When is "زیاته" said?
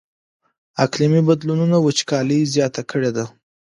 2.53-2.81